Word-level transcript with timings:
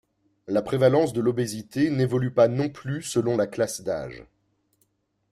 La 0.47 0.63
prévalence 0.63 1.13
de 1.13 1.21
l'obésité 1.21 1.91
n'évolue 1.91 2.31
pas 2.33 2.47
non 2.47 2.69
plus 2.69 3.03
selon 3.03 3.37
la 3.37 3.45
classe 3.45 3.81
d'age. 3.81 4.25